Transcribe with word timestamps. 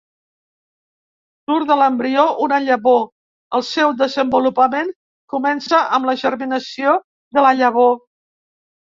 Surt 1.49 1.65
de 1.71 1.75
l'embrió 1.81 2.23
d'una 2.37 2.57
llavor, 2.67 3.03
el 3.57 3.63
seu 3.67 3.93
desenvolupament 3.99 4.89
comença 5.35 5.83
amb 5.99 6.09
la 6.11 6.15
germinació 6.23 6.95
de 7.39 7.45
la 7.49 7.53
llavor. 7.59 7.93